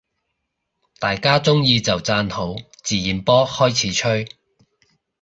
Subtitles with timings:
[0.97, 4.27] 大家鍾意就讚好，自然波開始吹